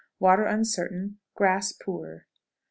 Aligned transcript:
Water 0.17 0.45
uncertain; 0.47 1.19
grass 1.35 1.73
poor. 1.73 2.25
23. 2.25 2.25